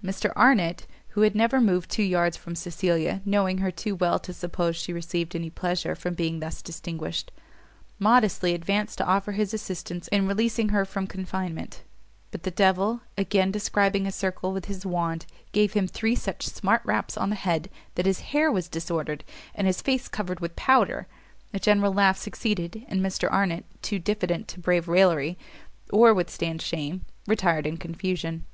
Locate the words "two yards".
1.90-2.36